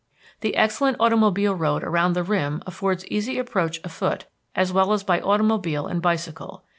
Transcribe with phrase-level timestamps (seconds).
[0.39, 5.21] The excellent automobile road around the rim affords easy approach afoot as well as by
[5.21, 6.63] automobile and bicycle.